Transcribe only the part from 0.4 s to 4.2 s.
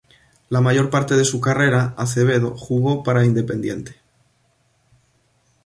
La mayor parte de su carrera Acevedo jugó para Independiente.